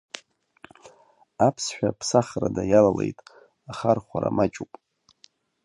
[1.47, 3.17] Аԥсшәа ԥсахрада иалалеит,
[3.71, 4.71] ахархәара маҷуп.